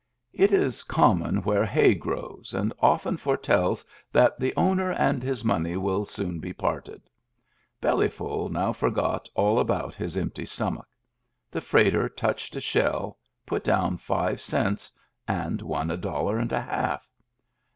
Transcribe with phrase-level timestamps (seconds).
[0.33, 5.77] It is common where hay grows, and often foretells that the owner and his money
[5.77, 7.03] will soon be parted.
[7.79, 10.87] Belly ful now forgot all about his empty stomach.
[11.51, 14.91] The freighter touched a shell, put down five cents,
[15.27, 17.07] and won a dollar and a half.